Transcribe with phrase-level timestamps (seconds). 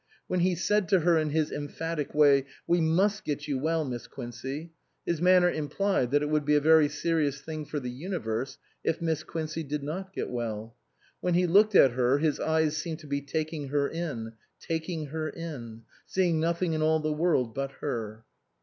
[0.25, 4.07] When he said to her in his emphatic way," We must get you well Miss
[4.07, 4.71] Quincey,"
[5.05, 8.99] his manner implied that it would be a very serious thing for the universe if
[8.99, 10.75] Miss Quincey did not get well.
[11.19, 15.29] When he looked at her his eyes seemed to be taking her in, taking her
[15.29, 18.23] in, seeing nothing in all the world but her.